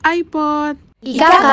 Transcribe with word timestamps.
iPod. 0.00 0.80
IKK 1.04 1.48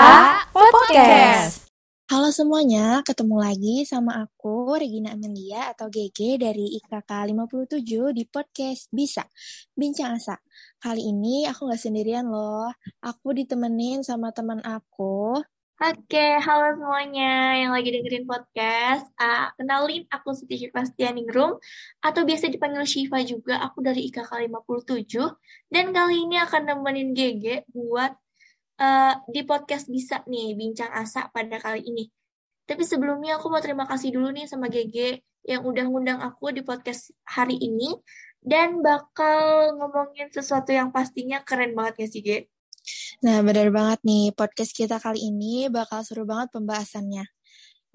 Podcast. 0.55 1.67
Halo 2.07 2.31
semuanya, 2.31 3.03
ketemu 3.03 3.43
lagi 3.43 3.83
sama 3.83 4.23
aku 4.23 4.71
Regina 4.71 5.11
Amelia 5.11 5.75
atau 5.75 5.91
GG 5.91 6.39
dari 6.39 6.79
IKK 6.79 7.27
57 7.27 7.83
di 8.15 8.23
podcast 8.23 8.87
Bisa 8.87 9.27
Bincang 9.75 10.15
Asa. 10.15 10.39
Kali 10.79 11.11
ini 11.11 11.43
aku 11.43 11.67
gak 11.67 11.75
sendirian 11.75 12.31
loh, 12.31 12.71
aku 13.03 13.35
ditemenin 13.35 14.07
sama 14.07 14.31
teman 14.31 14.63
aku. 14.63 15.43
Oke, 15.77 16.39
halo 16.39 16.79
semuanya 16.79 17.59
yang 17.59 17.75
lagi 17.75 17.91
dengerin 17.91 18.23
podcast. 18.23 19.11
Ah, 19.19 19.51
kenalin, 19.59 20.07
aku 20.07 20.31
Siti 20.31 20.55
Syifa 20.55 20.87
Stianingrum, 20.87 21.59
atau 21.99 22.21
biasa 22.23 22.47
dipanggil 22.47 22.87
Syifa 22.87 23.19
juga. 23.27 23.59
Aku 23.59 23.83
dari 23.83 24.07
IKK 24.07 24.47
57, 24.47 25.35
dan 25.67 25.91
kali 25.91 26.25
ini 26.25 26.39
akan 26.39 26.63
nemenin 26.63 27.11
GG 27.11 27.69
buat 27.75 28.15
eh, 28.77 29.13
di 29.29 29.41
podcast 29.43 29.89
bisa 29.89 30.23
nih, 30.29 30.53
Bincang 30.53 30.93
Asa 30.93 31.27
pada 31.33 31.57
kali 31.57 31.83
ini. 31.85 32.05
Tapi 32.67 32.83
sebelumnya 32.83 33.39
aku 33.39 33.47
mau 33.49 33.63
terima 33.63 33.87
kasih 33.87 34.13
dulu 34.13 34.31
nih 34.31 34.45
sama 34.45 34.67
GG 34.67 35.23
yang 35.47 35.63
udah 35.63 35.85
ngundang 35.87 36.19
aku 36.19 36.51
di 36.51 36.61
podcast 36.61 37.15
hari 37.23 37.55
ini, 37.55 37.95
dan 38.43 38.83
bakal 38.83 39.71
ngomongin 39.79 40.27
sesuatu 40.31 40.75
yang 40.75 40.91
pastinya 40.91 41.43
keren 41.43 41.75
banget 41.75 42.03
ya 42.03 42.07
sih, 42.07 42.21
G? 42.23 42.29
Nah 43.23 43.43
bener 43.43 43.71
banget 43.71 43.99
nih, 44.03 44.31
podcast 44.31 44.71
kita 44.71 44.99
kali 44.99 45.19
ini 45.31 45.67
bakal 45.67 46.03
seru 46.03 46.23
banget 46.23 46.55
pembahasannya. 46.55 47.36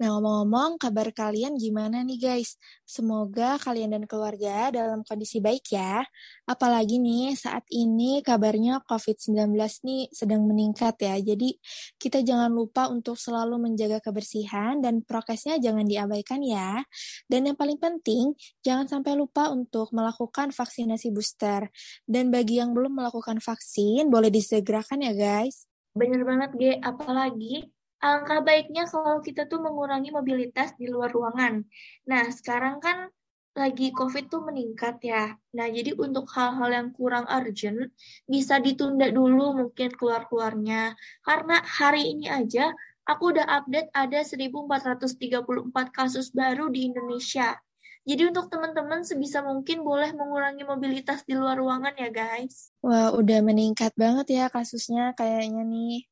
Nah 0.01 0.09
ngomong-ngomong, 0.09 0.81
kabar 0.81 1.13
kalian 1.13 1.53
gimana 1.53 2.01
nih 2.01 2.17
guys? 2.17 2.57
Semoga 2.81 3.61
kalian 3.61 3.93
dan 3.93 4.03
keluarga 4.09 4.73
dalam 4.73 5.05
kondisi 5.05 5.37
baik 5.37 5.69
ya. 5.69 6.01
Apalagi 6.49 6.97
nih 6.97 7.37
saat 7.37 7.61
ini 7.69 8.25
kabarnya 8.25 8.81
COVID-19 8.89 9.53
nih 9.85 10.09
sedang 10.09 10.49
meningkat 10.49 10.97
ya. 10.97 11.13
Jadi 11.21 11.61
kita 12.01 12.25
jangan 12.25 12.49
lupa 12.49 12.89
untuk 12.89 13.21
selalu 13.21 13.69
menjaga 13.69 14.01
kebersihan 14.01 14.81
dan 14.81 15.05
prokesnya 15.05 15.61
jangan 15.61 15.85
diabaikan 15.85 16.41
ya. 16.41 16.81
Dan 17.29 17.53
yang 17.53 17.57
paling 17.57 17.77
penting, 17.77 18.33
jangan 18.65 18.89
sampai 18.89 19.13
lupa 19.13 19.53
untuk 19.53 19.93
melakukan 19.93 20.49
vaksinasi 20.49 21.13
booster. 21.13 21.69
Dan 22.09 22.33
bagi 22.33 22.57
yang 22.57 22.73
belum 22.73 22.97
melakukan 22.97 23.37
vaksin, 23.37 24.09
boleh 24.09 24.33
disegerakan 24.33 25.05
ya 25.05 25.13
guys. 25.13 25.69
Bener 25.93 26.25
banget, 26.25 26.49
G. 26.57 26.63
Apalagi 26.81 27.72
alangkah 28.03 28.43
baiknya 28.43 28.83
kalau 28.91 29.23
kita 29.23 29.47
tuh 29.47 29.63
mengurangi 29.63 30.11
mobilitas 30.11 30.75
di 30.75 30.91
luar 30.91 31.15
ruangan. 31.15 31.63
Nah, 32.03 32.27
sekarang 32.27 32.83
kan 32.83 33.07
lagi 33.55 33.95
COVID 33.95 34.27
tuh 34.27 34.43
meningkat 34.43 34.99
ya. 34.99 35.39
Nah, 35.55 35.67
jadi 35.71 35.95
untuk 35.95 36.27
hal-hal 36.35 36.69
yang 36.73 36.89
kurang 36.91 37.23
urgent, 37.31 37.95
bisa 38.27 38.59
ditunda 38.59 39.07
dulu 39.07 39.55
mungkin 39.55 39.93
keluar-keluarnya. 39.95 40.99
Karena 41.23 41.63
hari 41.63 42.11
ini 42.11 42.27
aja, 42.27 42.75
aku 43.07 43.31
udah 43.37 43.45
update 43.63 43.93
ada 43.95 44.19
1434 44.25 45.95
kasus 45.95 46.33
baru 46.35 46.67
di 46.67 46.91
Indonesia. 46.91 47.55
Jadi 48.03 48.35
untuk 48.35 48.51
teman-teman 48.51 49.07
sebisa 49.07 49.39
mungkin 49.39 49.79
boleh 49.79 50.11
mengurangi 50.11 50.67
mobilitas 50.67 51.23
di 51.23 51.39
luar 51.39 51.55
ruangan 51.55 51.95
ya 51.95 52.11
guys. 52.11 52.67
Wah, 52.83 53.15
udah 53.15 53.39
meningkat 53.39 53.95
banget 53.95 54.27
ya 54.43 54.45
kasusnya 54.51 55.15
kayaknya 55.15 55.63
nih. 55.63 56.03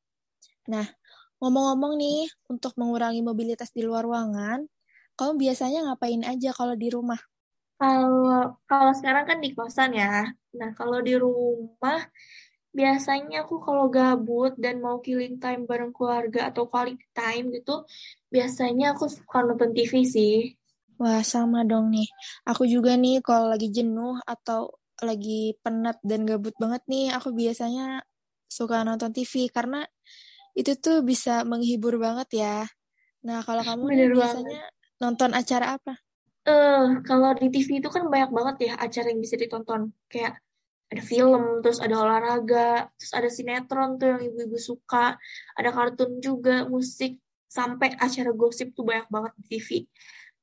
Nah, 0.72 0.88
ngomong-ngomong 1.42 1.98
nih, 1.98 2.30
untuk 2.46 2.78
mengurangi 2.78 3.20
mobilitas 3.20 3.74
di 3.74 3.82
luar 3.82 4.06
ruangan, 4.06 4.62
kamu 5.18 5.32
biasanya 5.42 5.90
ngapain 5.90 6.22
aja 6.22 6.54
kalau 6.54 6.78
di 6.78 6.88
rumah? 6.88 7.18
Kalau 7.82 8.62
kalau 8.70 8.92
sekarang 8.94 9.24
kan 9.26 9.38
di 9.42 9.50
kosan 9.58 9.90
ya. 9.98 10.30
Nah, 10.54 10.70
kalau 10.78 11.02
di 11.02 11.18
rumah 11.18 11.98
biasanya 12.72 13.44
aku 13.44 13.60
kalau 13.60 13.90
gabut 13.92 14.56
dan 14.56 14.80
mau 14.80 15.02
killing 15.04 15.36
time 15.42 15.68
bareng 15.68 15.92
keluarga 15.92 16.48
atau 16.48 16.64
quality 16.70 17.04
time 17.12 17.52
gitu, 17.52 17.84
biasanya 18.32 18.94
aku 18.94 19.10
suka 19.10 19.42
nonton 19.44 19.74
TV 19.76 19.94
sih. 20.06 20.34
Wah, 21.02 21.20
sama 21.26 21.66
dong 21.66 21.90
nih. 21.90 22.06
Aku 22.46 22.62
juga 22.70 22.94
nih 22.94 23.18
kalau 23.26 23.50
lagi 23.52 23.68
jenuh 23.74 24.16
atau 24.24 24.70
lagi 25.02 25.58
penat 25.66 25.98
dan 26.06 26.22
gabut 26.22 26.54
banget 26.62 26.82
nih, 26.86 27.10
aku 27.10 27.34
biasanya 27.34 28.06
suka 28.46 28.86
nonton 28.86 29.10
TV 29.10 29.50
karena 29.50 29.82
itu 30.52 30.72
tuh 30.76 31.00
bisa 31.00 31.42
menghibur 31.48 31.96
banget 31.96 32.28
ya. 32.44 32.58
Nah, 33.24 33.40
kalau 33.46 33.62
kamu 33.64 33.84
nih 33.88 33.96
banget. 33.96 34.16
biasanya 34.18 34.62
nonton 35.00 35.30
acara 35.32 35.66
apa? 35.78 35.94
Eh, 36.42 36.86
kalau 37.06 37.30
di 37.38 37.48
TV 37.54 37.78
itu 37.78 37.88
kan 37.88 38.10
banyak 38.10 38.30
banget 38.34 38.56
ya 38.70 38.74
acara 38.76 39.06
yang 39.14 39.20
bisa 39.22 39.38
ditonton. 39.38 39.94
Kayak 40.10 40.42
ada 40.92 41.02
film, 41.02 41.64
terus 41.64 41.80
ada 41.80 41.96
olahraga, 41.96 42.92
terus 43.00 43.12
ada 43.16 43.28
sinetron 43.32 43.96
tuh 43.96 44.12
yang 44.12 44.20
ibu-ibu 44.28 44.60
suka, 44.60 45.16
ada 45.56 45.70
kartun 45.72 46.20
juga, 46.20 46.68
musik, 46.68 47.16
sampai 47.48 47.96
acara 47.96 48.32
gosip 48.36 48.76
tuh 48.76 48.84
banyak 48.84 49.08
banget 49.08 49.32
di 49.40 49.42
TV. 49.56 49.68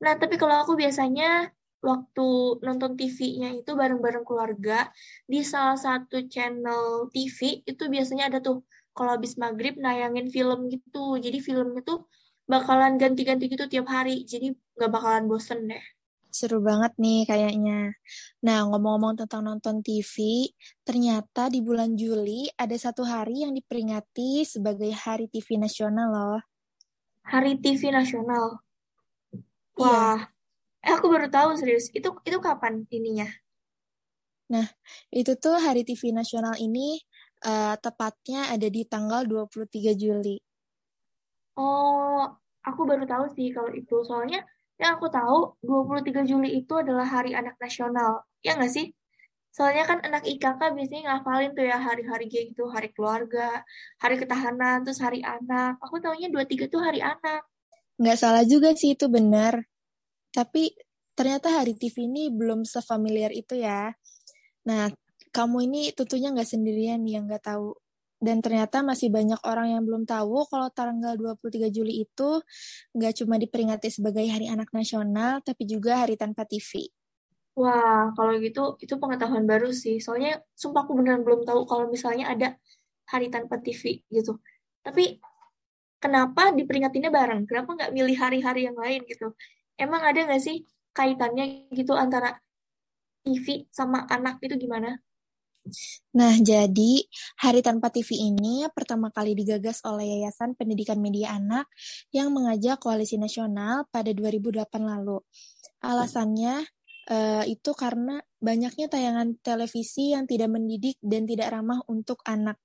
Nah, 0.02 0.18
tapi 0.18 0.42
kalau 0.42 0.66
aku 0.66 0.74
biasanya 0.74 1.54
waktu 1.80 2.28
nonton 2.66 2.98
TV-nya 3.00 3.56
itu 3.56 3.72
bareng-bareng 3.72 4.26
keluarga 4.28 4.92
di 5.24 5.46
salah 5.46 5.80
satu 5.80 6.28
channel 6.28 7.08
TV 7.14 7.64
itu 7.64 7.84
biasanya 7.88 8.28
ada 8.28 8.44
tuh 8.44 8.68
kalau 9.00 9.16
habis 9.16 9.40
maghrib 9.40 9.80
nayangin 9.80 10.28
film 10.28 10.68
gitu. 10.68 11.16
Jadi 11.16 11.40
filmnya 11.40 11.80
tuh 11.88 12.12
bakalan 12.44 13.00
ganti-ganti 13.00 13.48
gitu 13.48 13.72
tiap 13.72 13.88
hari. 13.88 14.28
Jadi 14.28 14.52
nggak 14.76 14.92
bakalan 14.92 15.32
bosen 15.32 15.72
deh. 15.72 15.80
Seru 16.28 16.60
banget 16.60 16.94
nih 17.00 17.24
kayaknya. 17.24 17.96
Nah, 18.44 18.68
ngomong-ngomong 18.68 19.24
tentang 19.24 19.48
nonton 19.48 19.82
TV, 19.82 20.46
ternyata 20.84 21.48
di 21.48 21.64
bulan 21.64 21.96
Juli 21.96 22.52
ada 22.54 22.76
satu 22.76 23.02
hari 23.08 23.48
yang 23.48 23.56
diperingati 23.56 24.46
sebagai 24.46 24.92
Hari 24.94 25.32
TV 25.32 25.58
Nasional 25.58 26.12
loh. 26.12 26.42
Hari 27.24 27.58
TV 27.58 27.96
Nasional. 27.96 28.62
Iya. 29.80 29.80
Wah, 29.80 30.20
eh, 30.86 30.94
aku 30.94 31.08
baru 31.08 31.32
tahu 31.32 31.56
serius. 31.56 31.90
Itu 31.96 32.20
itu 32.28 32.38
kapan 32.38 32.86
ininya? 32.94 33.26
Itu 35.14 35.38
tuh 35.38 35.62
Hari 35.62 35.86
TV 35.86 36.10
Nasional 36.10 36.58
ini 36.58 36.98
eh, 37.44 37.76
tepatnya 37.80 38.52
ada 38.52 38.68
di 38.68 38.84
tanggal 38.88 39.24
23 39.28 39.96
Juli. 39.96 40.38
Oh, 41.60 42.24
aku 42.64 42.82
baru 42.88 43.04
tahu 43.04 43.26
sih 43.36 43.52
kalau 43.52 43.72
itu. 43.76 44.04
Soalnya 44.08 44.44
yang 44.80 44.96
aku 44.96 45.12
tahu 45.12 45.60
23 45.64 46.24
Juli 46.24 46.64
itu 46.64 46.74
adalah 46.80 47.04
Hari 47.04 47.36
Anak 47.36 47.60
Nasional. 47.60 48.24
Ya 48.40 48.56
nggak 48.56 48.72
sih? 48.72 48.96
Soalnya 49.50 49.84
kan 49.84 50.00
anak 50.06 50.24
IKK 50.24 50.62
biasanya 50.78 51.04
ngafalin 51.20 51.52
tuh 51.58 51.66
ya 51.68 51.76
hari-hari 51.82 52.30
kayak 52.30 52.56
gitu, 52.56 52.70
hari 52.70 52.94
keluarga, 52.94 53.66
hari 54.00 54.16
ketahanan, 54.22 54.86
terus 54.86 55.02
hari 55.02 55.26
anak. 55.26 55.76
Aku 55.84 56.00
taunya 56.00 56.30
23 56.32 56.70
tuh 56.70 56.80
hari 56.80 57.02
anak. 57.04 57.44
Nggak 58.00 58.18
salah 58.22 58.46
juga 58.48 58.72
sih 58.78 58.96
itu 58.96 59.12
benar. 59.12 59.60
Tapi 60.32 60.72
ternyata 61.18 61.52
Hari 61.52 61.76
TV 61.76 62.08
ini 62.08 62.32
belum 62.32 62.64
sefamiliar 62.64 63.36
itu 63.36 63.60
ya. 63.60 63.92
Nah, 64.64 64.88
kamu 65.30 65.70
ini 65.70 65.82
tentunya 65.94 66.34
nggak 66.34 66.50
sendirian 66.50 67.02
yang 67.06 67.30
nggak 67.30 67.46
tahu. 67.46 67.78
Dan 68.20 68.44
ternyata 68.44 68.84
masih 68.84 69.08
banyak 69.08 69.40
orang 69.48 69.80
yang 69.80 69.84
belum 69.88 70.04
tahu 70.04 70.44
kalau 70.52 70.68
tanggal 70.76 71.16
23 71.16 71.72
Juli 71.72 72.04
itu 72.04 72.44
nggak 72.92 73.14
cuma 73.24 73.40
diperingati 73.40 73.88
sebagai 73.88 74.28
Hari 74.28 74.52
Anak 74.52 74.76
Nasional, 74.76 75.40
tapi 75.40 75.64
juga 75.64 76.04
Hari 76.04 76.20
Tanpa 76.20 76.44
TV. 76.44 76.92
Wah, 77.56 78.12
kalau 78.16 78.36
gitu 78.40 78.76
itu 78.84 78.96
pengetahuan 79.00 79.48
baru 79.48 79.72
sih. 79.72 80.04
Soalnya 80.04 80.44
sumpah 80.56 80.84
aku 80.84 81.00
beneran 81.00 81.24
belum 81.24 81.48
tahu 81.48 81.64
kalau 81.68 81.88
misalnya 81.88 82.32
ada 82.32 82.56
hari 83.08 83.28
tanpa 83.28 83.60
TV 83.60 84.06
gitu. 84.08 84.40
Tapi 84.80 85.20
kenapa 86.00 86.56
diperingatinnya 86.56 87.12
bareng? 87.12 87.44
Kenapa 87.50 87.76
nggak 87.76 87.92
milih 87.92 88.16
hari-hari 88.16 88.70
yang 88.70 88.78
lain 88.80 89.04
gitu? 89.10 89.36
Emang 89.76 90.04
ada 90.08 90.24
nggak 90.24 90.40
sih 90.40 90.64
kaitannya 90.96 91.68
gitu 91.76 91.96
antara 91.96 92.40
TV 93.28 93.68
sama 93.76 94.08
anak 94.08 94.40
itu 94.40 94.56
gimana? 94.56 94.96
Nah, 96.18 96.34
jadi 96.42 97.06
Hari 97.44 97.62
Tanpa 97.62 97.94
TV 97.94 98.18
ini 98.18 98.66
pertama 98.74 99.14
kali 99.14 99.38
digagas 99.38 99.84
oleh 99.86 100.20
Yayasan 100.20 100.58
Pendidikan 100.58 100.98
Media 100.98 101.38
Anak 101.38 101.70
yang 102.10 102.34
mengajak 102.34 102.82
Koalisi 102.82 103.22
Nasional 103.22 103.86
pada 103.94 104.10
2008 104.10 104.66
lalu. 104.82 105.22
Alasannya 105.86 106.66
eh, 107.10 107.44
itu 107.50 107.72
karena 107.78 108.20
banyaknya 108.42 108.88
tayangan 108.90 109.38
televisi 109.42 110.16
yang 110.16 110.26
tidak 110.26 110.50
mendidik 110.52 110.98
dan 111.04 111.26
tidak 111.30 111.54
ramah 111.54 111.82
untuk 111.88 112.22
anak. 112.26 112.58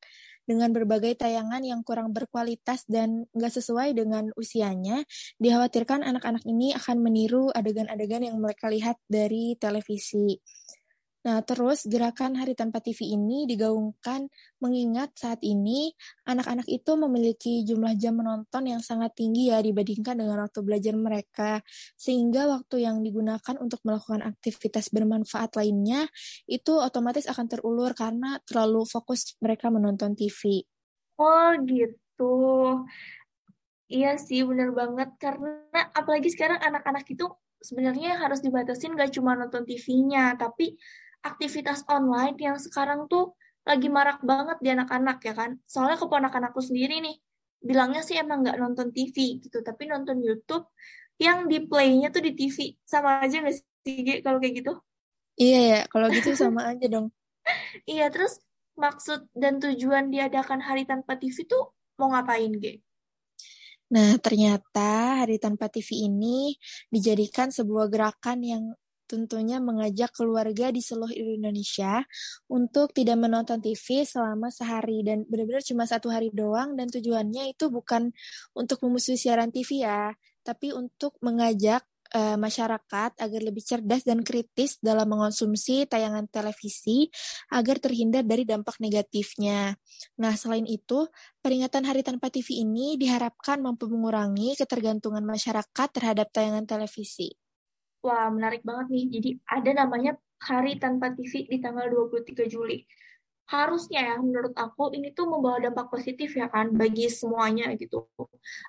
dengan 0.44 0.76
berbagai 0.76 1.16
tayangan 1.16 1.64
yang 1.64 1.80
kurang 1.80 2.12
berkualitas 2.12 2.84
dan 2.84 3.24
nggak 3.32 3.48
sesuai 3.48 3.96
dengan 3.96 4.28
usianya, 4.36 5.00
dikhawatirkan 5.40 6.04
anak-anak 6.04 6.44
ini 6.44 6.76
akan 6.76 7.00
meniru 7.00 7.48
adegan-adegan 7.48 8.28
yang 8.28 8.36
mereka 8.36 8.68
lihat 8.68 9.00
dari 9.08 9.56
televisi. 9.56 10.36
Nah, 11.24 11.40
terus 11.40 11.88
gerakan 11.88 12.36
Hari 12.36 12.52
Tanpa 12.52 12.84
TV 12.84 13.16
ini 13.16 13.48
digaungkan 13.48 14.28
mengingat 14.60 15.16
saat 15.16 15.40
ini 15.40 15.88
anak-anak 16.28 16.68
itu 16.68 16.92
memiliki 17.00 17.64
jumlah 17.64 17.96
jam 17.96 18.20
menonton 18.20 18.68
yang 18.68 18.84
sangat 18.84 19.16
tinggi 19.16 19.48
ya 19.48 19.64
dibandingkan 19.64 20.20
dengan 20.20 20.44
waktu 20.44 20.60
belajar 20.60 20.92
mereka. 20.92 21.64
Sehingga 21.96 22.44
waktu 22.44 22.84
yang 22.84 23.00
digunakan 23.00 23.56
untuk 23.56 23.80
melakukan 23.88 24.20
aktivitas 24.20 24.92
bermanfaat 24.92 25.56
lainnya 25.56 26.12
itu 26.44 26.76
otomatis 26.76 27.24
akan 27.24 27.48
terulur 27.48 27.96
karena 27.96 28.36
terlalu 28.44 28.84
fokus 28.84 29.32
mereka 29.40 29.72
menonton 29.72 30.12
TV. 30.12 30.60
Oh, 31.16 31.56
gitu. 31.64 32.36
Iya 33.88 34.20
sih, 34.20 34.44
bener 34.44 34.76
banget. 34.76 35.08
Karena 35.16 35.88
apalagi 35.96 36.28
sekarang 36.28 36.60
anak-anak 36.60 37.08
itu 37.08 37.32
sebenarnya 37.64 38.20
harus 38.20 38.44
dibatasin 38.44 38.92
gak 38.92 39.16
cuma 39.16 39.32
nonton 39.32 39.64
TV-nya, 39.64 40.36
tapi 40.36 40.76
aktivitas 41.24 41.88
online 41.88 42.36
yang 42.36 42.60
sekarang 42.60 43.08
tuh 43.08 43.32
lagi 43.64 43.88
marak 43.88 44.20
banget 44.20 44.60
di 44.60 44.68
anak-anak 44.76 45.18
ya 45.24 45.32
kan. 45.32 45.56
Soalnya 45.64 45.96
keponakan 45.96 46.52
aku 46.52 46.60
sendiri 46.60 47.00
nih, 47.00 47.16
bilangnya 47.64 48.04
sih 48.04 48.20
emang 48.20 48.44
nggak 48.44 48.60
nonton 48.60 48.92
TV 48.92 49.40
gitu, 49.40 49.64
tapi 49.64 49.88
nonton 49.88 50.20
YouTube 50.20 50.68
yang 51.16 51.48
di 51.48 51.64
play-nya 51.64 52.12
tuh 52.12 52.20
di 52.20 52.36
TV. 52.36 52.76
Sama 52.84 53.24
aja 53.24 53.40
nggak 53.40 53.56
sih 53.56 54.20
kalau 54.20 54.36
kayak 54.36 54.60
gitu? 54.60 54.72
Iya 55.40 55.58
ya, 55.64 55.80
kalau 55.88 56.12
gitu 56.12 56.36
sama 56.36 56.62
aja 56.76 56.86
dong. 56.86 57.08
iya, 57.88 58.12
terus 58.12 58.40
maksud 58.76 59.28
dan 59.32 59.58
tujuan 59.58 60.12
diadakan 60.12 60.60
Hari 60.60 60.84
Tanpa 60.84 61.16
TV 61.16 61.48
tuh 61.48 61.72
mau 61.96 62.12
ngapain, 62.12 62.52
Ge? 62.60 62.84
Nah, 63.92 64.16
ternyata 64.18 65.22
Hari 65.24 65.40
Tanpa 65.40 65.68
TV 65.72 66.08
ini 66.08 66.56
dijadikan 66.90 67.52
sebuah 67.52 67.88
gerakan 67.92 68.38
yang 68.42 68.64
tentunya 69.14 69.62
mengajak 69.62 70.10
keluarga 70.10 70.74
di 70.74 70.82
seluruh 70.82 71.14
Indonesia 71.14 72.02
untuk 72.50 72.90
tidak 72.90 73.14
menonton 73.22 73.62
TV 73.62 74.02
selama 74.02 74.50
sehari 74.50 75.06
dan 75.06 75.22
benar-benar 75.30 75.62
cuma 75.62 75.86
satu 75.86 76.10
hari 76.10 76.34
doang 76.34 76.74
dan 76.74 76.90
tujuannya 76.90 77.54
itu 77.54 77.70
bukan 77.70 78.10
untuk 78.58 78.82
memusuhi 78.82 79.14
siaran 79.14 79.54
TV 79.54 79.86
ya, 79.86 80.10
tapi 80.42 80.74
untuk 80.74 81.14
mengajak 81.22 81.86
uh, 82.14 82.38
masyarakat 82.38 83.10
agar 83.18 83.40
lebih 83.42 83.62
cerdas 83.66 84.06
dan 84.06 84.22
kritis 84.22 84.78
dalam 84.78 85.10
mengonsumsi 85.10 85.84
tayangan 85.90 86.30
televisi 86.30 87.10
agar 87.50 87.82
terhindar 87.82 88.22
dari 88.22 88.46
dampak 88.46 88.78
negatifnya. 88.78 89.74
Nah, 90.22 90.34
selain 90.38 90.64
itu, 90.64 91.10
peringatan 91.42 91.84
Hari 91.84 92.06
Tanpa 92.06 92.30
TV 92.30 92.62
ini 92.62 92.94
diharapkan 93.00 93.58
mampu 93.60 93.90
mengurangi 93.90 94.54
ketergantungan 94.58 95.26
masyarakat 95.26 95.88
terhadap 95.90 96.30
tayangan 96.30 96.64
televisi. 96.64 97.43
Wah, 98.04 98.28
menarik 98.28 98.60
banget 98.60 98.92
nih. 98.92 99.04
Jadi 99.16 99.30
ada 99.48 99.70
namanya 99.72 100.12
Hari 100.44 100.76
Tanpa 100.76 101.16
TV 101.16 101.48
di 101.48 101.56
tanggal 101.64 101.88
23 101.88 102.44
Juli. 102.44 102.84
Harusnya 103.48 104.12
ya, 104.12 104.16
menurut 104.20 104.52
aku 104.52 104.92
ini 104.92 105.16
tuh 105.16 105.24
membawa 105.24 105.56
dampak 105.56 105.88
positif 105.88 106.36
ya 106.36 106.52
kan 106.52 106.68
bagi 106.76 107.08
semuanya 107.08 107.72
gitu. 107.80 108.04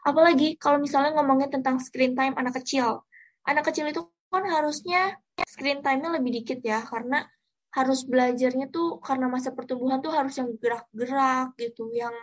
Apalagi 0.07 0.55
kalau 0.55 0.79
misalnya 0.79 1.19
ngomongin 1.19 1.51
tentang 1.51 1.83
screen 1.83 2.15
time 2.15 2.31
anak 2.39 2.63
kecil. 2.63 3.03
Anak 3.43 3.67
kecil 3.67 3.91
itu 3.91 4.07
kan 4.31 4.47
harusnya 4.47 5.19
screen 5.43 5.83
time-nya 5.83 6.15
lebih 6.15 6.31
dikit 6.43 6.59
ya, 6.63 6.79
karena 6.83 7.27
harus 7.75 8.07
belajarnya 8.07 8.71
tuh 8.71 9.03
karena 9.03 9.27
masa 9.27 9.51
pertumbuhan 9.51 9.99
tuh 9.99 10.15
harus 10.15 10.31
yang 10.39 10.55
gerak-gerak 10.59 11.59
gitu, 11.59 11.91
yang 11.91 12.15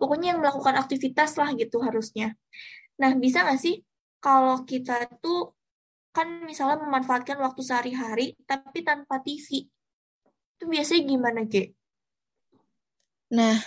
pokoknya 0.00 0.32
yang 0.32 0.40
melakukan 0.40 0.80
aktivitas 0.80 1.36
lah 1.36 1.52
gitu 1.56 1.80
harusnya. 1.84 2.32
Nah, 3.00 3.12
bisa 3.16 3.44
nggak 3.44 3.60
sih 3.60 3.84
kalau 4.20 4.64
kita 4.64 5.08
tuh 5.20 5.57
kan 6.12 6.42
misalnya 6.44 6.82
memanfaatkan 6.82 7.38
waktu 7.38 7.60
sehari-hari 7.62 8.26
tapi 8.48 8.82
tanpa 8.82 9.20
TV. 9.22 9.68
Itu 10.58 10.64
biasanya 10.66 11.02
gimana, 11.06 11.40
Ge? 11.46 11.70
Nah, 13.34 13.60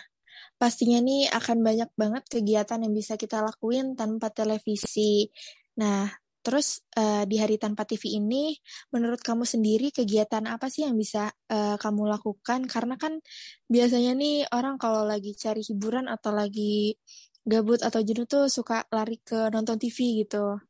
pastinya 0.58 1.00
nih 1.02 1.30
akan 1.30 1.58
banyak 1.62 1.90
banget 1.98 2.24
kegiatan 2.30 2.82
yang 2.82 2.94
bisa 2.94 3.18
kita 3.18 3.42
lakuin 3.42 3.94
tanpa 3.94 4.34
televisi. 4.34 5.30
Nah, 5.78 6.10
terus 6.42 6.82
uh, 6.98 7.24
di 7.30 7.38
hari 7.38 7.62
tanpa 7.62 7.86
TV 7.86 8.18
ini, 8.18 8.58
menurut 8.94 9.22
kamu 9.22 9.46
sendiri 9.46 9.94
kegiatan 9.94 10.44
apa 10.50 10.68
sih 10.68 10.86
yang 10.86 10.98
bisa 10.98 11.30
uh, 11.50 11.78
kamu 11.78 12.10
lakukan? 12.10 12.66
Karena 12.66 12.98
kan 12.98 13.22
biasanya 13.70 14.18
nih 14.18 14.50
orang 14.54 14.82
kalau 14.82 15.06
lagi 15.06 15.38
cari 15.38 15.62
hiburan 15.62 16.10
atau 16.10 16.34
lagi 16.34 16.98
gabut 17.42 17.82
atau 17.82 18.02
jenuh 18.06 18.30
tuh 18.30 18.46
suka 18.50 18.86
lari 18.94 19.18
ke 19.22 19.50
nonton 19.54 19.78
TV 19.82 20.26
gitu. 20.26 20.62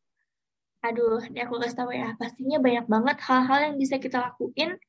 Aduh, 0.81 1.21
ini 1.29 1.45
aku 1.45 1.61
kasih 1.61 1.77
tahu 1.77 1.91
ya, 1.93 2.17
pastinya 2.17 2.57
banyak 2.57 2.89
banget 2.89 3.17
hal-hal 3.21 3.59
yang 3.69 3.75
bisa 3.77 4.01
kita 4.01 4.17
lakuin 4.17 4.81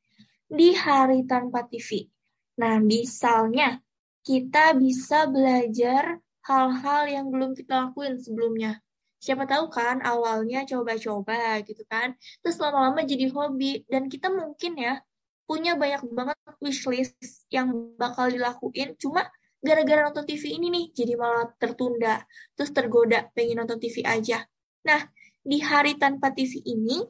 di 0.48 0.72
hari 0.72 1.28
tanpa 1.28 1.68
TV. 1.68 2.08
Nah, 2.56 2.80
misalnya 2.80 3.76
kita 4.24 4.72
bisa 4.72 5.28
belajar 5.28 6.16
hal-hal 6.48 7.02
yang 7.12 7.28
belum 7.28 7.52
kita 7.52 7.88
lakuin 7.92 8.16
sebelumnya. 8.16 8.80
Siapa 9.20 9.44
tahu 9.44 9.68
kan 9.68 10.00
awalnya 10.00 10.64
coba-coba 10.64 11.60
gitu 11.60 11.84
kan, 11.84 12.16
terus 12.40 12.56
lama-lama 12.56 13.04
jadi 13.04 13.28
hobi 13.28 13.84
dan 13.84 14.08
kita 14.08 14.32
mungkin 14.32 14.80
ya 14.80 14.98
punya 15.44 15.76
banyak 15.76 16.08
banget 16.08 16.38
wishlist 16.64 17.44
yang 17.52 17.68
bakal 18.00 18.32
dilakuin, 18.32 18.96
cuma 18.96 19.28
gara-gara 19.60 20.08
nonton 20.08 20.24
TV 20.24 20.56
ini 20.56 20.72
nih 20.72 20.84
jadi 20.96 21.14
malah 21.20 21.52
tertunda, 21.60 22.24
terus 22.56 22.72
tergoda 22.72 23.28
pengen 23.36 23.60
nonton 23.60 23.76
TV 23.76 24.02
aja. 24.02 24.42
Nah, 24.82 25.06
di 25.42 25.58
hari 25.58 25.98
tanpa 25.98 26.30
TV 26.30 26.62
ini, 26.62 27.02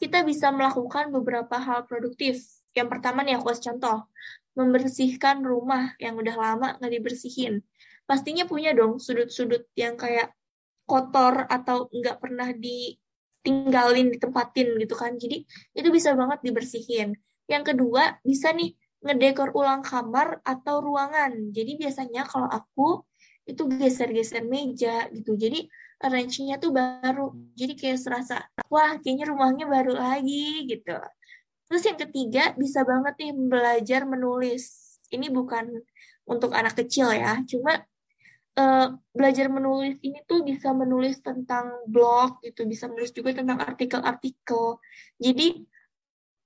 kita 0.00 0.24
bisa 0.24 0.48
melakukan 0.54 1.12
beberapa 1.12 1.60
hal 1.60 1.84
produktif. 1.84 2.40
Yang 2.72 2.88
pertama 2.98 3.20
nih 3.26 3.36
aku 3.36 3.52
kasih 3.52 3.74
contoh, 3.74 4.08
membersihkan 4.56 5.42
rumah 5.44 5.94
yang 6.00 6.16
udah 6.16 6.34
lama 6.34 6.68
nggak 6.78 6.92
dibersihin. 6.96 7.60
Pastinya 8.08 8.48
punya 8.48 8.74
dong 8.74 8.98
sudut-sudut 8.98 9.68
yang 9.78 9.94
kayak 9.94 10.34
kotor 10.88 11.46
atau 11.46 11.86
nggak 11.92 12.18
pernah 12.18 12.50
ditinggalin, 12.50 14.10
ditempatin 14.14 14.74
gitu 14.80 14.94
kan. 14.98 15.14
Jadi 15.20 15.46
itu 15.76 15.88
bisa 15.92 16.16
banget 16.18 16.42
dibersihin. 16.42 17.14
Yang 17.46 17.74
kedua, 17.74 18.18
bisa 18.26 18.50
nih 18.50 18.74
ngedekor 19.00 19.54
ulang 19.54 19.82
kamar 19.82 20.42
atau 20.42 20.82
ruangan. 20.82 21.54
Jadi 21.54 21.78
biasanya 21.80 22.26
kalau 22.26 22.48
aku 22.50 23.04
itu 23.46 23.66
geser-geser 23.66 24.46
meja 24.46 25.08
gitu. 25.10 25.34
Jadi 25.34 25.66
arrange-nya 26.00 26.56
tuh 26.56 26.72
baru. 26.72 27.32
Jadi 27.54 27.72
kayak 27.76 28.00
serasa, 28.00 28.40
wah 28.72 28.96
kayaknya 28.98 29.28
rumahnya 29.28 29.68
baru 29.68 29.94
lagi 29.94 30.64
gitu. 30.66 30.96
Terus 31.70 31.82
yang 31.86 31.98
ketiga, 32.00 32.56
bisa 32.56 32.82
banget 32.82 33.14
nih 33.20 33.32
belajar 33.36 34.02
menulis. 34.08 34.96
Ini 35.12 35.30
bukan 35.30 35.70
untuk 36.26 36.50
anak 36.56 36.78
kecil 36.78 37.10
ya, 37.10 37.42
cuma 37.46 37.82
uh, 38.58 38.86
belajar 39.10 39.50
menulis 39.50 39.98
ini 40.02 40.22
tuh 40.26 40.46
bisa 40.46 40.70
menulis 40.70 41.18
tentang 41.22 41.84
blog 41.86 42.38
gitu, 42.42 42.66
bisa 42.66 42.86
menulis 42.86 43.10
juga 43.14 43.34
tentang 43.34 43.58
artikel-artikel. 43.58 44.78
Jadi 45.18 45.66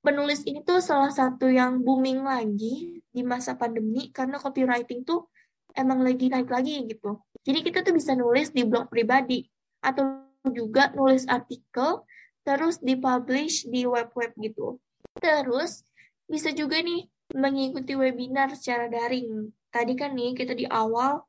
penulis 0.05 0.45
ini 0.45 0.61
tuh 0.61 0.85
salah 0.85 1.09
satu 1.13 1.49
yang 1.49 1.81
booming 1.81 2.21
lagi 2.25 3.01
di 3.09 3.23
masa 3.25 3.57
pandemi 3.57 4.13
karena 4.13 4.37
copywriting 4.37 5.05
tuh 5.05 5.29
emang 5.73 6.05
lagi 6.05 6.29
naik 6.29 6.49
lagi 6.49 6.85
gitu. 6.85 7.21
Jadi 7.45 7.59
kita 7.61 7.85
tuh 7.85 7.93
bisa 7.93 8.17
nulis 8.17 8.51
di 8.51 8.65
blog 8.65 8.89
pribadi 8.89 9.45
atau 9.85 10.25
juga 10.49 10.93
nulis 10.97 11.29
artikel 11.29 12.05
terus 12.45 12.81
dipublish 12.81 13.69
di 13.69 13.89
web-web 13.89 14.33
gitu. 14.41 14.81
Terus 15.17 15.85
bisa 16.29 16.53
juga 16.53 16.81
nih 16.81 17.09
mengikuti 17.37 17.97
webinar 17.97 18.53
secara 18.53 18.89
daring. 18.89 19.49
Tadi 19.73 19.93
kan 19.97 20.13
nih 20.13 20.37
kita 20.37 20.53
di 20.53 20.69
awal 20.69 21.25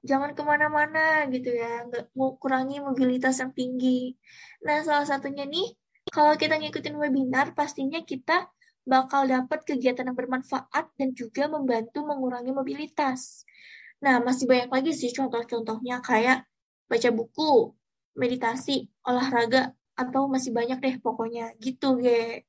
jangan 0.00 0.32
ke 0.32 0.42
mana-mana 0.46 1.28
gitu 1.28 1.52
ya, 1.52 1.84
nggak 1.84 2.14
mau 2.16 2.38
kurangi 2.38 2.80
mobilitas 2.80 3.42
yang 3.42 3.52
tinggi. 3.52 4.14
Nah 4.64 4.80
salah 4.86 5.04
satunya 5.04 5.44
nih 5.44 5.74
kalau 6.10 6.34
kita 6.34 6.56
ngikutin 6.56 6.96
webinar 6.96 7.52
pastinya 7.52 8.00
kita 8.02 8.48
bakal 8.88 9.28
dapat 9.28 9.62
kegiatan 9.62 10.08
yang 10.08 10.16
bermanfaat 10.16 10.88
dan 10.96 11.12
juga 11.12 11.46
membantu 11.46 12.02
mengurangi 12.06 12.50
mobilitas. 12.50 13.44
Nah, 14.00 14.16
masih 14.24 14.48
banyak 14.48 14.70
lagi 14.72 14.92
sih 14.96 15.12
contoh-contohnya 15.12 16.00
kayak 16.00 16.48
baca 16.88 17.08
buku, 17.12 17.76
meditasi, 18.16 18.88
olahraga, 19.04 19.76
atau 19.94 20.26
masih 20.26 20.56
banyak 20.56 20.80
deh 20.80 20.96
pokoknya 21.04 21.52
gitu, 21.60 22.00
Ge. 22.00 22.48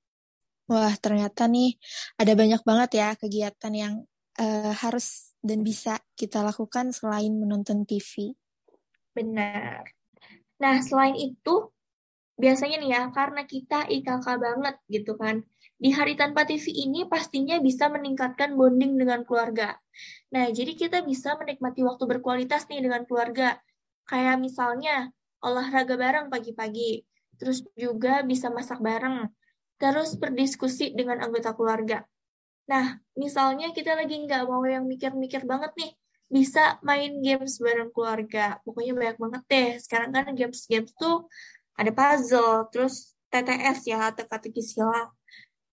Wah, 0.71 0.95
ternyata 1.03 1.51
nih 1.51 1.75
ada 2.15 2.31
banyak 2.31 2.61
banget 2.63 2.89
ya 2.95 3.09
kegiatan 3.19 3.73
yang 3.75 3.93
uh, 4.39 4.71
harus 4.71 5.35
dan 5.43 5.65
bisa 5.67 5.99
kita 6.15 6.39
lakukan 6.39 6.95
selain 6.95 7.35
menonton 7.35 7.83
TV. 7.83 8.31
Benar. 9.11 9.83
Nah, 10.63 10.79
selain 10.79 11.17
itu, 11.19 11.67
biasanya 12.41 12.81
nih 12.81 12.91
ya, 12.97 13.01
karena 13.13 13.45
kita 13.45 13.85
IKK 13.85 14.25
banget 14.41 14.75
gitu 14.89 15.13
kan, 15.21 15.45
di 15.77 15.89
hari 15.93 16.17
tanpa 16.17 16.45
TV 16.49 16.73
ini 16.73 17.05
pastinya 17.05 17.61
bisa 17.61 17.89
meningkatkan 17.89 18.57
bonding 18.57 18.97
dengan 18.97 19.21
keluarga. 19.21 19.77
Nah, 20.33 20.49
jadi 20.49 20.73
kita 20.73 21.05
bisa 21.05 21.37
menikmati 21.37 21.85
waktu 21.85 22.03
berkualitas 22.09 22.65
nih 22.69 22.81
dengan 22.81 23.05
keluarga. 23.05 23.61
Kayak 24.09 24.41
misalnya 24.41 25.13
olahraga 25.41 25.93
bareng 25.97 26.33
pagi-pagi, 26.33 27.05
terus 27.37 27.65
juga 27.73 28.21
bisa 28.25 28.49
masak 28.49 28.81
bareng, 28.81 29.29
terus 29.81 30.17
berdiskusi 30.17 30.93
dengan 30.93 31.21
anggota 31.21 31.53
keluarga. 31.57 32.05
Nah, 32.69 33.01
misalnya 33.17 33.73
kita 33.73 33.97
lagi 33.97 34.21
nggak 34.21 34.45
mau 34.45 34.61
yang 34.65 34.85
mikir-mikir 34.85 35.45
banget 35.49 35.73
nih, 35.77 35.91
bisa 36.31 36.77
main 36.85 37.19
games 37.19 37.59
bareng 37.59 37.91
keluarga. 37.91 38.61
Pokoknya 38.63 38.93
banyak 38.95 39.17
banget 39.19 39.41
deh. 39.51 39.69
Sekarang 39.83 40.15
kan 40.15 40.31
games-games 40.31 40.95
tuh 40.95 41.27
ada 41.81 41.91
puzzle, 41.91 42.69
terus 42.69 43.17
TTS 43.33 43.79
ya, 43.89 44.13
teka-teki 44.13 44.61
silang 44.61 45.09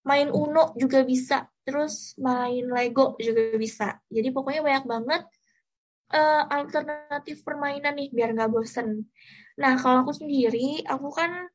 main 0.08 0.32
Uno 0.32 0.72
juga 0.80 1.04
bisa, 1.04 1.44
terus 1.68 2.16
main 2.16 2.64
Lego 2.64 3.12
juga 3.20 3.52
bisa. 3.60 4.00
Jadi 4.08 4.32
pokoknya 4.32 4.64
banyak 4.64 4.84
banget 4.88 5.22
uh, 6.16 6.48
alternatif 6.48 7.44
permainan 7.44 7.92
nih 7.92 8.08
biar 8.08 8.32
nggak 8.32 8.48
bosen. 8.48 9.04
Nah 9.60 9.76
kalau 9.76 10.08
aku 10.08 10.16
sendiri, 10.16 10.80
aku 10.88 11.12
kan 11.12 11.52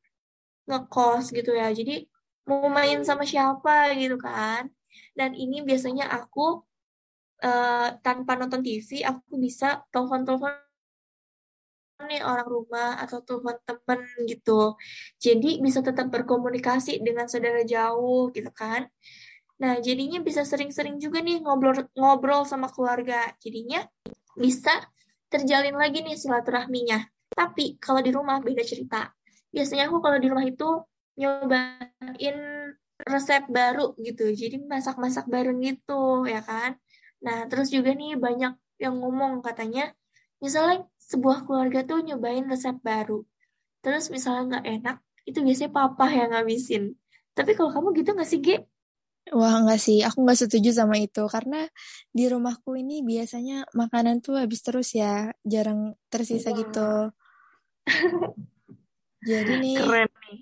ngekos 0.70 1.34
gitu 1.34 1.50
ya, 1.58 1.74
jadi 1.74 2.06
mau 2.46 2.70
main 2.70 3.02
sama 3.02 3.26
siapa 3.26 3.90
gitu 3.98 4.14
kan. 4.22 4.70
Dan 5.18 5.34
ini 5.34 5.66
biasanya 5.66 6.06
aku 6.14 6.62
uh, 7.42 7.88
tanpa 8.06 8.38
nonton 8.38 8.62
TV, 8.62 9.02
aku 9.02 9.34
bisa 9.42 9.82
telepon-telepon 9.90 10.54
nih 12.08 12.20
orang 12.22 12.48
rumah 12.48 13.00
atau 13.00 13.20
teman 13.24 13.56
teman 13.64 14.00
gitu. 14.28 14.76
Jadi 15.18 15.60
bisa 15.60 15.80
tetap 15.80 16.08
berkomunikasi 16.12 17.00
dengan 17.00 17.26
saudara 17.26 17.62
jauh 17.64 18.30
gitu 18.32 18.50
kan. 18.54 18.88
Nah, 19.62 19.78
jadinya 19.78 20.18
bisa 20.20 20.42
sering-sering 20.42 20.98
juga 20.98 21.22
nih 21.22 21.40
ngobrol 21.40 21.86
ngobrol 21.94 22.42
sama 22.44 22.68
keluarga. 22.70 23.30
Jadinya 23.38 23.86
bisa 24.34 24.82
terjalin 25.30 25.78
lagi 25.78 26.02
nih 26.02 26.18
silaturahminya. 26.18 27.06
Tapi 27.34 27.78
kalau 27.78 28.02
di 28.02 28.10
rumah 28.10 28.42
beda 28.42 28.62
cerita. 28.66 29.10
Biasanya 29.54 29.86
aku 29.90 30.02
kalau 30.02 30.18
di 30.18 30.26
rumah 30.26 30.46
itu 30.46 30.82
nyobain 31.14 32.38
resep 33.06 33.46
baru 33.46 33.94
gitu. 34.02 34.30
Jadi 34.34 34.62
masak-masak 34.66 35.30
bareng 35.30 35.62
gitu 35.62 36.26
ya 36.26 36.42
kan. 36.42 36.74
Nah, 37.22 37.46
terus 37.46 37.70
juga 37.70 37.94
nih 37.94 38.18
banyak 38.18 38.54
yang 38.82 38.98
ngomong 38.98 39.40
katanya 39.40 39.94
misalnya 40.42 40.84
sebuah 41.04 41.44
keluarga 41.44 41.84
tuh 41.84 42.00
nyobain 42.00 42.44
resep 42.48 42.76
baru. 42.80 43.24
Terus 43.84 44.08
misalnya 44.08 44.58
nggak 44.58 44.66
enak, 44.80 44.96
itu 45.28 45.38
biasanya 45.44 45.70
papa 45.72 46.06
yang 46.08 46.32
ngabisin. 46.32 46.96
Tapi 47.36 47.52
kalau 47.52 47.70
kamu 47.72 47.88
gitu 48.00 48.10
nggak 48.16 48.28
sih, 48.28 48.40
Ge? 48.40 48.56
Wah, 49.32 49.64
nggak 49.64 49.80
sih. 49.80 50.04
Aku 50.04 50.20
nggak 50.24 50.46
setuju 50.46 50.70
sama 50.72 51.00
itu. 51.00 51.24
Karena 51.28 51.64
di 52.12 52.24
rumahku 52.28 52.76
ini 52.76 53.00
biasanya 53.00 53.64
makanan 53.72 54.20
tuh 54.20 54.36
habis 54.36 54.60
terus 54.60 54.92
ya. 54.92 55.32
Jarang 55.44 55.96
tersisa 56.12 56.52
Wah. 56.52 56.56
gitu. 56.60 56.90
Jadi 59.24 59.52
nih, 59.64 59.76
Keren 59.80 60.12
nih. 60.28 60.38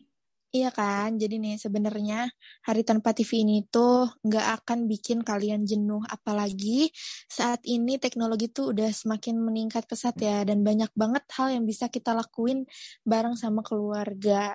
Iya 0.52 0.68
kan, 0.68 1.16
jadi 1.16 1.40
nih 1.40 1.56
sebenarnya 1.56 2.28
hari 2.60 2.84
tanpa 2.84 3.16
TV 3.16 3.40
ini 3.40 3.64
tuh 3.72 4.04
nggak 4.20 4.60
akan 4.60 4.84
bikin 4.84 5.24
kalian 5.24 5.64
jenuh, 5.64 6.04
apalagi 6.12 6.92
saat 7.24 7.64
ini 7.64 7.96
teknologi 7.96 8.52
tuh 8.52 8.76
udah 8.76 8.92
semakin 8.92 9.40
meningkat 9.40 9.88
pesat 9.88 10.12
ya, 10.20 10.44
dan 10.44 10.60
banyak 10.60 10.92
banget 10.92 11.24
hal 11.32 11.56
yang 11.56 11.64
bisa 11.64 11.88
kita 11.88 12.12
lakuin 12.12 12.68
bareng 13.00 13.32
sama 13.32 13.64
keluarga. 13.64 14.52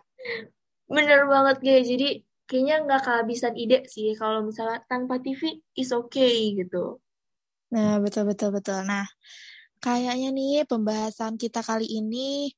Bener 0.85 1.25
banget 1.25 1.65
guys, 1.65 1.89
jadi 1.89 2.21
kayaknya 2.45 2.75
nggak 2.85 3.01
kehabisan 3.01 3.57
ide 3.57 3.89
sih 3.89 4.13
kalau 4.13 4.45
misalnya 4.45 4.85
tanpa 4.85 5.17
TV 5.17 5.65
is 5.73 5.89
okay 5.89 6.61
gitu. 6.61 7.01
Nah 7.73 7.97
betul 7.97 8.29
betul 8.29 8.53
betul. 8.53 8.85
Nah 8.85 9.09
kayaknya 9.81 10.29
nih 10.29 10.65
pembahasan 10.69 11.41
kita 11.41 11.61
kali 11.65 11.85
ini 11.89 12.53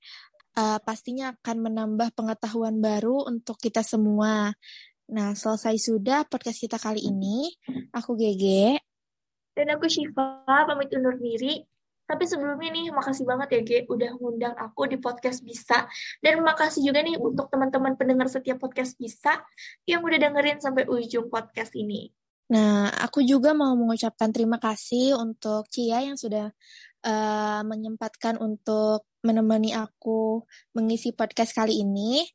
uh, 0.59 0.77
pastinya 0.83 1.31
akan 1.31 1.57
menambah 1.71 2.11
pengetahuan 2.11 2.83
baru 2.83 3.31
untuk 3.31 3.55
kita 3.55 3.79
semua. 3.79 4.51
Nah, 5.09 5.33
selesai 5.33 5.79
sudah 5.79 6.27
podcast 6.27 6.59
kita 6.59 6.75
kali 6.75 7.01
ini. 7.07 7.49
Aku 7.95 8.19
Gege. 8.19 8.77
Dan 9.55 9.73
aku 9.73 9.87
Syifa, 9.87 10.45
pamit 10.45 10.91
undur 10.93 11.15
diri. 11.17 11.63
Tapi 12.09 12.25
sebelumnya 12.25 12.73
nih, 12.73 12.89
makasih 12.89 13.25
banget 13.25 13.47
ya, 13.53 13.61
Ge, 13.61 13.79
udah 13.85 14.17
ngundang 14.17 14.55
aku 14.57 14.89
di 14.89 14.97
podcast 14.97 15.45
Bisa. 15.45 15.85
Dan 16.21 16.41
makasih 16.41 16.81
juga 16.81 17.05
nih 17.05 17.21
untuk 17.21 17.53
teman-teman 17.53 17.93
pendengar 17.97 18.25
setiap 18.29 18.57
podcast 18.57 18.97
Bisa 18.97 19.37
yang 19.85 20.01
udah 20.01 20.17
dengerin 20.17 20.57
sampai 20.57 20.89
ujung 20.89 21.29
podcast 21.29 21.73
ini. 21.77 22.09
Nah, 22.49 22.89
aku 22.89 23.21
juga 23.21 23.53
mau 23.53 23.77
mengucapkan 23.77 24.33
terima 24.33 24.57
kasih 24.57 25.13
untuk 25.21 25.69
Cia 25.69 26.01
yang 26.01 26.17
sudah 26.17 26.49
uh, 27.03 27.61
menyempatkan 27.63 28.39
untuk 28.39 29.07
menemani 29.23 29.75
aku 29.75 30.43
mengisi 30.75 31.11
podcast 31.15 31.55
kali 31.55 31.83
ini. 31.83 32.27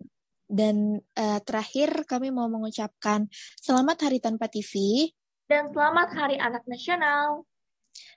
Dan 0.45 1.01
uh, 1.01 1.41
terakhir 1.41 2.05
kami 2.05 2.29
mau 2.29 2.47
mengucapkan 2.53 3.27
selamat 3.59 4.09
Hari 4.09 4.19
Tanpa 4.21 4.47
TV. 4.53 5.09
Dan 5.49 5.73
selamat 5.73 6.09
Hari 6.13 6.37
Anak 6.37 6.69
Nasional. 6.69 7.49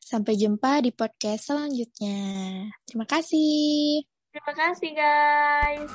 Sampai 0.04 0.36
jumpa 0.36 0.84
di 0.84 0.92
podcast 0.92 1.52
selanjutnya. 1.52 2.20
Terima 2.88 3.08
kasih. 3.08 4.04
Terima 4.32 4.54
kasih 4.54 4.92
guys. 4.96 5.92